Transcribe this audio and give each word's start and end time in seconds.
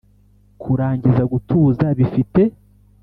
kurangiza 0.61 1.23
gutuza 1.31 1.87
bifite; 1.97 2.41